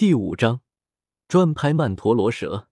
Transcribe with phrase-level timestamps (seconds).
[0.00, 0.62] 第五章，
[1.28, 2.70] 专拍曼陀罗蛇。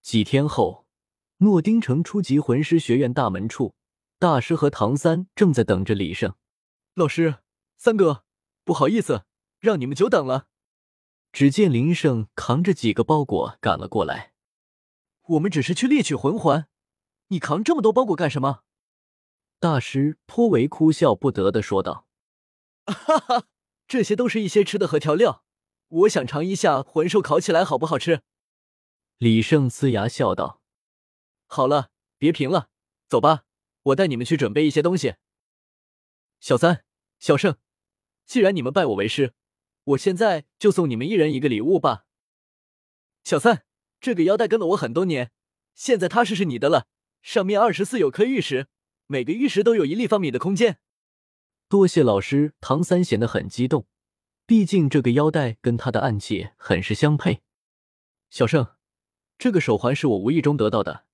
[0.00, 0.88] 几天后，
[1.36, 3.76] 诺丁城初级魂师学院大门处，
[4.18, 6.34] 大师和唐三正在等着李胜。
[6.94, 7.36] 老师，
[7.76, 8.24] 三哥，
[8.64, 9.24] 不好意思，
[9.60, 10.48] 让你们久等了。
[11.30, 14.32] 只见林胜扛着几个包裹赶了过来。
[15.28, 16.66] 我们只是去猎取魂环，
[17.28, 18.64] 你扛这么多包裹干什么？
[19.60, 22.08] 大师颇为哭笑不得的说道
[22.84, 23.44] ：“哈哈，
[23.86, 25.41] 这些都是一些吃的和调料。”
[25.92, 28.22] 我想尝一下魂兽烤起来好不好吃。
[29.18, 30.62] 李胜呲牙笑道
[31.46, 32.70] ：“好了，别贫了，
[33.08, 33.44] 走吧，
[33.82, 35.16] 我带你们去准备一些东西。”
[36.40, 36.84] 小三、
[37.18, 37.58] 小胜，
[38.24, 39.34] 既然你们拜我为师，
[39.84, 42.06] 我现在就送你们一人一个礼物吧。
[43.22, 43.66] 小三，
[44.00, 45.30] 这个腰带跟了我很多年，
[45.74, 46.86] 现在踏实是你的了。
[47.20, 48.68] 上面二十四有颗玉石，
[49.06, 50.80] 每个玉石都有一立方米的空间。
[51.68, 53.86] 多谢老师，唐三显得很激动。
[54.44, 57.42] 毕竟这个腰带跟他的暗器很是相配。
[58.28, 58.66] 小胜，
[59.38, 61.04] 这个手环是我无意中得到的，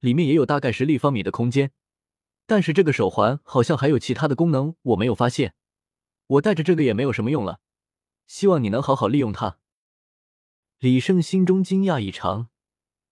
[0.00, 1.72] 里面也有大概十立方米的空间。
[2.46, 5.54] 但是这个手环好像还有其他的功能，我没有发现。
[6.26, 7.60] 我带着这个也没有什么用了，
[8.26, 9.58] 希望你能好好利用它。
[10.78, 12.48] 李胜心中惊讶异常，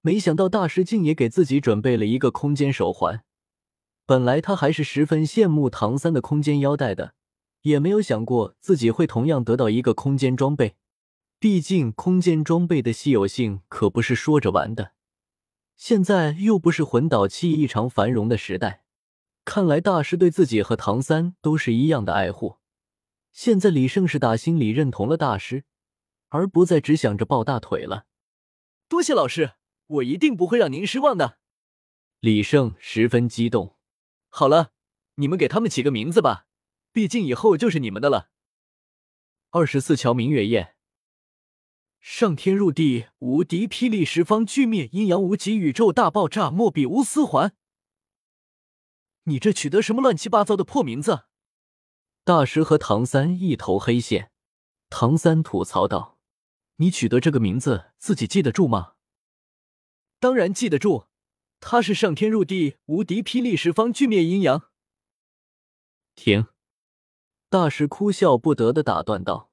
[0.01, 3.25] 没想到大师竟也给自己准备了一个空间手环。
[4.07, 7.15] 本来他还是十分羡慕唐三的空间腰带的。
[7.63, 10.77] 也没有想过自己会同样得到一个空间装备，
[11.39, 14.93] 毕竟空间装备的稀有性可不是说着玩的。
[15.77, 18.85] 现在又不是魂导器异常繁荣的时代，
[19.45, 22.57] 看来大师对自己和唐三都是一样的爱护。
[23.31, 25.65] 现在李胜是打心里认同了大师，
[26.31, 28.07] 而不再只想着抱大腿了。
[28.89, 29.53] 多谢老师，
[29.87, 31.39] 我一定不会让您失望的。
[32.19, 33.77] 李胜十分激动。
[34.29, 34.73] 好了，
[35.15, 36.48] 你们给他们起个名字吧。
[36.99, 38.29] 毕竟以后就是你们的了。
[39.51, 40.75] 二十四桥明月宴，
[42.01, 47.55] 上天入地无敌霹雳十方俱灭阴阳无极宇宙大爆炸莫比乌斯环。
[49.27, 51.27] 你这取得什么乱七八糟的破名字？
[52.25, 54.33] 大师和唐三一头黑线。
[54.91, 56.19] 唐三吐槽道
[56.79, 58.95] ：“你取得这个名字，自己记得住吗？”
[60.19, 61.07] 当然记得住，
[61.61, 64.73] 他是上天入地无敌霹雳十方俱灭阴阳。
[66.17, 66.49] 停。
[67.51, 69.51] 大师哭笑不得的打断道：“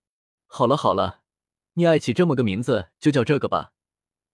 [0.47, 1.21] 好了好了，
[1.75, 3.71] 你爱起这么个名字就叫这个吧。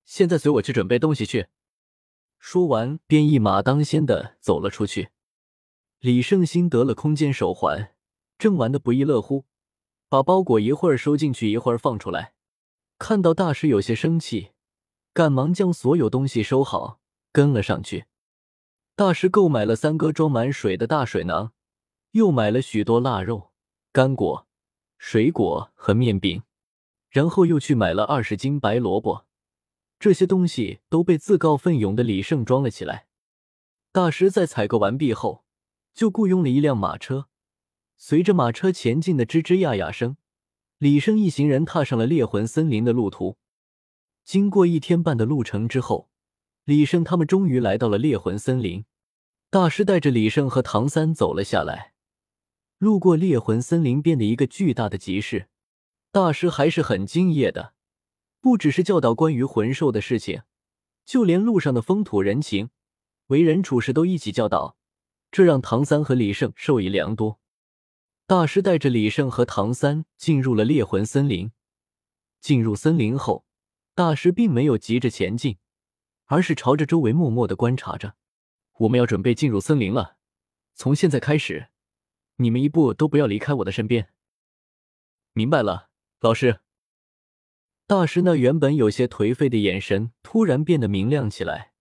[0.03, 1.45] 现在随我去准备东西去。”
[2.39, 5.09] 说完，便一马当先的走了出去。
[5.99, 7.94] 李胜心得了空间手环，
[8.39, 9.45] 正玩的不亦乐乎，
[10.09, 12.33] 把包裹一会儿收进去，一会儿放出来。
[12.97, 14.53] 看到大师有些生气，
[15.13, 16.99] 赶忙将所有东西收好，
[17.31, 18.05] 跟了上去。
[18.95, 21.53] 大师购买了三个装满水的大水囊，
[22.13, 23.50] 又买了许多腊肉。
[23.94, 24.47] 干果、
[24.97, 26.44] 水果和面饼，
[27.09, 29.25] 然后又去买了二十斤白萝卜，
[30.00, 33.07] 这些东西都被自告奋勇的李胜装了起来。
[33.91, 35.44] 大师在采购完毕后，
[35.94, 37.28] 就雇佣了一辆马车，
[37.97, 40.16] 随着马车前进的吱吱呀呀声，
[40.78, 43.35] 李胜一行人踏上了猎魂森林的路途。
[44.23, 46.09] 经过一天半的路程之后，
[46.63, 48.85] 李胜他们终于来到了猎魂森林。
[49.50, 51.91] 大师带着李胜和唐三走了下来。
[52.81, 55.49] 路过猎魂森林边的一个巨大的集市，
[56.11, 57.75] 大师还是很敬业的，
[58.39, 60.41] 不只是教导关于魂兽的事情，
[61.05, 62.71] 就连路上的风土人情、
[63.27, 64.77] 为人处事都一起教导，
[65.31, 67.39] 这让唐三和李胜受益良多。
[68.25, 71.51] 大师带着李胜和唐三进入了猎魂森林。
[72.39, 73.45] 进入森林后，
[73.93, 75.59] 大师并没有急着前进，
[76.25, 78.15] 而是朝着周围默默的观察着。
[78.79, 80.17] 我们要准备进入森林了，
[80.73, 81.67] 从现在开始。
[82.41, 84.09] 你们一步都不要离开我的身边。
[85.34, 86.59] 明白了，老师。
[87.85, 91.74] 大师那原本有些颓废的眼神突然变得明亮起来，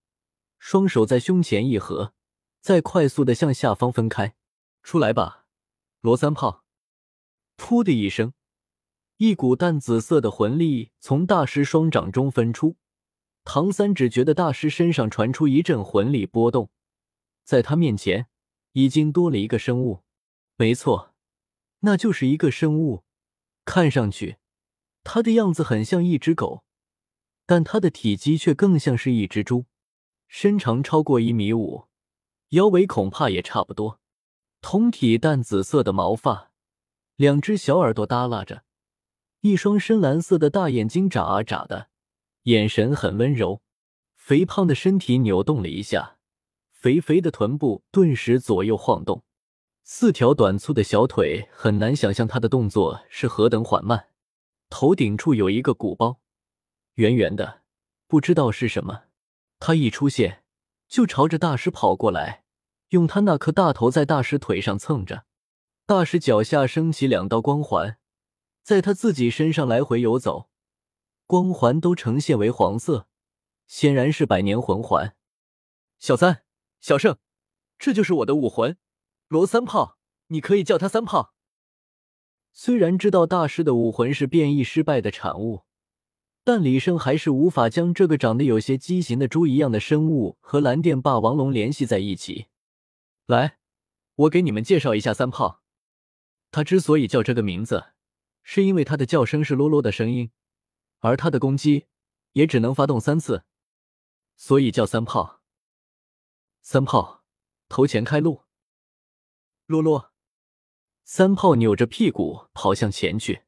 [0.59, 2.13] 双手在胸前一合，
[2.61, 4.35] 再快速的向下方分开。
[4.83, 5.47] 出来吧，
[6.01, 6.65] 罗三炮！
[7.57, 8.35] 噗的一声，
[9.17, 12.77] 一股淡紫色的魂力从大师双掌中分出。
[13.45, 16.71] 唐三只觉得大师身上传出一阵魂力波动，
[17.45, 18.27] 在他面前
[18.73, 20.03] 已经多了一个生物。
[20.61, 21.15] 没错，
[21.79, 23.03] 那就是一个生物，
[23.65, 24.37] 看上去，
[25.03, 26.65] 它的样子很像一只狗，
[27.47, 29.65] 但它的体积却更像是一只猪，
[30.29, 31.87] 身长超过一米五，
[32.51, 34.01] 腰围恐怕也差不多，
[34.61, 36.53] 通体淡紫色的毛发，
[37.17, 38.65] 两只小耳朵耷拉着，
[39.41, 41.89] 一双深蓝色的大眼睛眨啊眨的，
[42.43, 43.63] 眼神很温柔，
[44.15, 46.19] 肥胖的身体扭动了一下，
[46.71, 49.25] 肥肥的臀部顿时左右晃动。
[49.93, 54.11] 四条短粗的小腿，很难想象他的动作是何等缓慢。
[54.69, 56.21] 头顶处有一个鼓包，
[56.95, 57.63] 圆圆的，
[58.07, 59.07] 不知道是什么。
[59.59, 60.45] 他一出现，
[60.87, 62.45] 就朝着大师跑过来，
[62.91, 65.25] 用他那颗大头在大师腿上蹭着。
[65.87, 67.99] 大师脚下升起两道光环，
[68.63, 70.49] 在他自己身上来回游走，
[71.27, 73.09] 光环都呈现为黄色，
[73.67, 75.17] 显然是百年魂环。
[75.99, 76.45] 小三、
[76.81, 77.19] 小圣，
[77.77, 78.79] 这就是我的武魂
[79.31, 79.97] 罗三炮，
[80.27, 81.35] 你可以叫他三炮。
[82.53, 85.63] 虽然知道大师的武魂是变异失败的产物，
[86.43, 92.49] 但李胜还是无法将这个长得有些畸形的猪一样的生物和蓝电霸王龙联系在一起。
[93.27, 93.59] 来，
[94.17, 95.63] 我给你们介绍一下三炮。
[96.51, 97.93] 他之所以叫这个名字，
[98.43, 100.33] 是因为他的叫声是啰啰的声音，
[100.99, 101.87] 而他的攻击
[102.33, 103.45] 也只能发动三次，
[104.35, 105.41] 所以叫三炮。
[106.61, 107.23] 三炮，
[107.69, 108.43] 头前开路。
[109.71, 110.11] 洛洛。
[111.05, 113.43] 三炮扭着屁股跑向前去，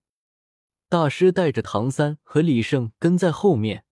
[0.89, 3.85] 大师带着唐三和李胜跟在后面。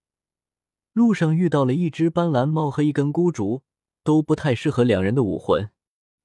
[0.92, 3.64] 路上遇到了一只斑斓猫和一根孤竹，
[4.04, 5.70] 都不太适合两人的武魂，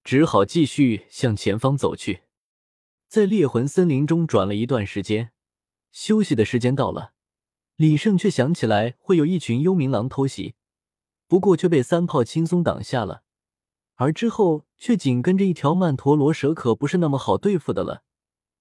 [0.04, 2.26] 只好继续向前方走去。
[3.08, 5.32] 在猎魂森林中转了一段时间，
[5.92, 7.14] 休息的时间到了，
[7.78, 10.54] 李胜却想起来会有一群幽冥狼偷袭，
[11.28, 13.24] 不过却被三炮轻松挡下了。
[13.96, 18.04] 而之后却紧跟着一条曼陀罗蛇，可不是那么好对付的了。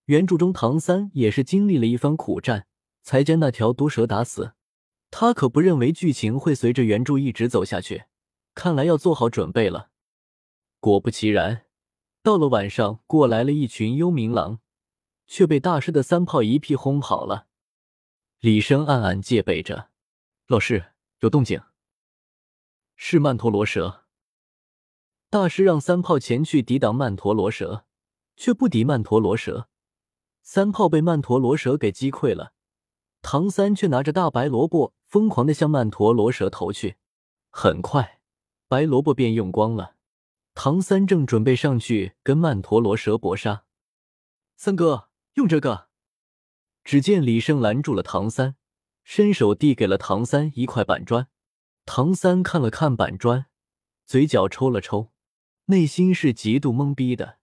[0.06, 2.66] 原著中唐三也是经历了一番苦战，
[3.02, 4.52] 才将那条毒蛇打死。
[5.10, 8.04] 他可不认为剧情会随着原著一直走下去，
[8.54, 9.90] 看来要做好准备了。
[10.80, 11.66] 果不其然，
[12.22, 14.60] 到了晚上，过来了一群幽冥狼，
[15.26, 17.46] 却被大师的三炮一屁轰跑了。
[18.40, 19.88] 李生暗暗戒备着，
[20.46, 21.60] 老师有动静，
[22.94, 24.03] 是曼陀罗蛇。
[25.34, 27.86] 大师让三炮前去抵挡曼陀罗蛇，
[28.36, 29.68] 却不敌曼陀罗蛇，
[30.42, 32.52] 三炮被曼陀罗蛇给击溃了。
[33.20, 36.98] 唐三却拿着大白萝卜，疯狂的向曼陀罗蛇投去。
[37.50, 38.20] 很快，
[38.68, 39.96] 白萝卜便用光了。
[40.54, 43.64] 唐三正准备上去跟曼陀罗蛇搏杀，
[44.54, 45.88] 三哥用这个。
[46.84, 48.54] 只见李胜拦住了唐三，
[49.02, 51.26] 伸手递给了唐三一块板砖。
[51.84, 53.46] 唐三看了看板砖，
[54.06, 55.10] 嘴角抽了抽。
[55.66, 57.38] 内心是极度懵逼的，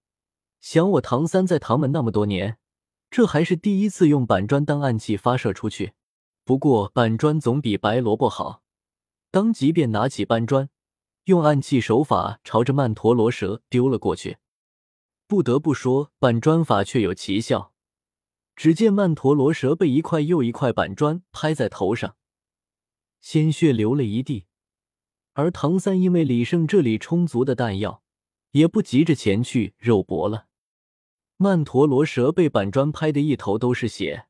[0.60, 2.60] 想我唐三在唐门那么多年，
[3.10, 5.94] 这还是第一次用板砖当暗器发射出去。
[6.44, 8.62] 不过板砖总比白萝卜好，
[9.32, 10.70] 当即便拿起搬砖，
[11.24, 14.38] 用暗器手法朝着曼陀罗蛇丢了过去。
[15.26, 17.74] 不得不说，板砖法却有奇效。
[18.56, 22.16] 只见曼陀罗蛇被一块又一块板砖拍在头上，
[23.20, 24.46] 鲜血流了一地。
[25.34, 28.04] 而唐三因为李胜这里充足的弹药。
[28.52, 30.48] 也不急着前去肉搏了。
[31.38, 34.28] 曼陀罗蛇被板砖拍得一头都是血，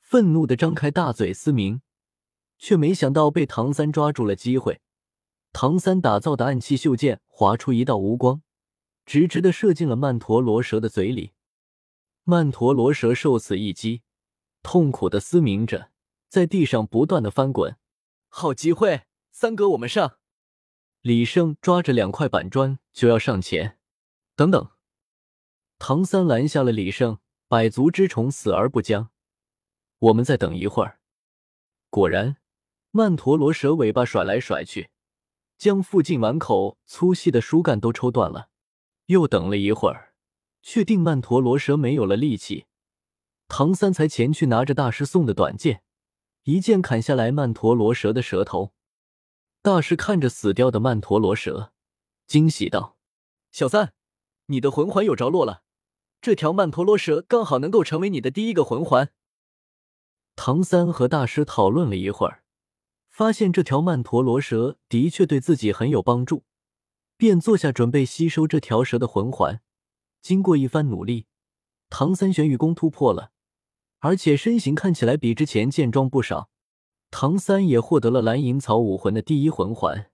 [0.00, 1.82] 愤怒的张开大嘴嘶鸣，
[2.58, 4.80] 却没想到被唐三抓住了机会。
[5.52, 8.42] 唐三打造的暗器袖剑划出一道无光，
[9.04, 11.32] 直直的射进了曼陀罗蛇的嘴里。
[12.24, 14.02] 曼陀罗蛇受此一击，
[14.62, 15.90] 痛苦的嘶鸣着，
[16.28, 17.76] 在地上不断的翻滚。
[18.28, 20.16] 好机会，三哥，我们上！
[21.04, 23.76] 李胜抓着两块板砖就要上前，
[24.34, 24.70] 等等！
[25.78, 27.18] 唐三拦下了李胜。
[27.46, 29.10] 百足之虫，死而不僵。
[29.98, 31.00] 我们再等一会儿。
[31.90, 32.38] 果然，
[32.90, 34.88] 曼陀罗蛇尾巴甩来甩去，
[35.58, 38.48] 将附近碗口粗细的树干都抽断了。
[39.04, 40.14] 又等了一会儿，
[40.62, 42.64] 确定曼陀罗蛇没有了力气，
[43.46, 45.82] 唐三才前去拿着大师送的短剑，
[46.44, 48.72] 一剑砍下来曼陀罗蛇的舌头。
[49.64, 51.72] 大师看着死掉的曼陀罗蛇，
[52.26, 52.98] 惊喜道
[53.50, 53.94] ：“小三，
[54.48, 55.62] 你的魂环有着落了，
[56.20, 59.10] 这条曼陀罗蛇刚好能够成为你的第一个魂环。”
[60.36, 62.44] 唐三和大师讨论了一会儿，
[63.08, 66.44] 发现这条曼陀罗蛇的确对自己很有帮助，
[67.16, 69.62] 便坐下准备吸收这条蛇的魂环。
[70.20, 71.24] 经过一番努力，
[71.88, 73.30] 唐三玄羽功突破了，
[74.00, 76.50] 而且身形看起来比之前健壮不少。
[77.16, 80.10] 唐三也获得了蓝银草武魂的第一魂环，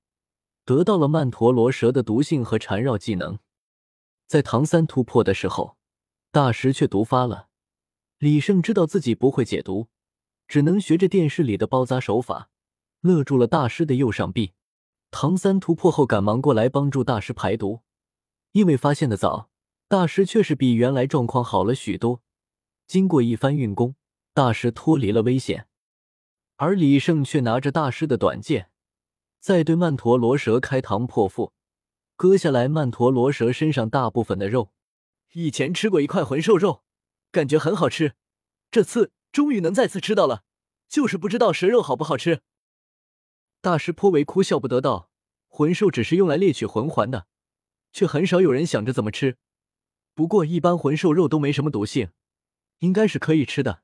[0.66, 3.38] 得到了曼陀罗蛇的毒性和缠绕技能。
[4.26, 5.78] 在唐三突破的时候，
[6.30, 7.48] 大师却毒发了。
[8.18, 9.88] 李胜知道自己不会解毒，
[10.46, 12.50] 只能学着电视里的包扎手法，
[13.00, 14.52] 勒住了大师的右上臂。
[15.10, 17.80] 唐三突破后，赶忙过来帮助大师排毒。
[18.52, 19.48] 因为发现的早，
[19.88, 22.20] 大师却是比原来状况好了许多。
[22.86, 23.94] 经过一番运功，
[24.34, 25.66] 大师脱离了危险。
[26.60, 28.70] 而李胜却拿着大师的短剑，
[29.38, 31.54] 在对曼陀罗蛇开膛破腹，
[32.16, 34.70] 割下来曼陀罗蛇身上大部分的肉。
[35.32, 36.82] 以前吃过一块魂兽肉，
[37.32, 38.12] 感觉很好吃，
[38.70, 40.42] 这次终于能再次吃到了，
[40.86, 42.42] 就是不知道蛇肉好不好吃。
[43.62, 45.10] 大师颇为哭笑不得道
[45.48, 47.26] ：“魂兽只是用来猎取魂环的，
[47.90, 49.38] 却很少有人想着怎么吃。
[50.14, 52.10] 不过一般魂兽肉都没什么毒性，
[52.80, 53.80] 应该是可以吃的。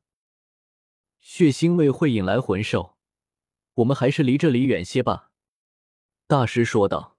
[1.29, 2.95] 血腥味会引来魂兽，
[3.75, 5.33] 我们还是离这里远些吧。”
[6.29, 7.17] 大师说道。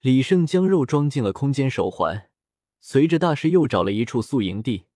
[0.00, 2.30] 李胜将肉装进了空间手环，
[2.80, 4.86] 随着大师又找了一处宿营地。